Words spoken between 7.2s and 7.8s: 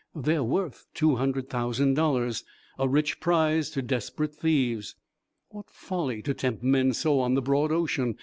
the broad